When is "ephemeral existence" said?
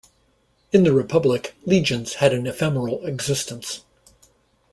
2.47-3.81